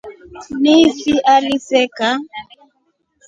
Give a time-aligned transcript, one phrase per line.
[0.61, 2.09] Ni fi aliseka.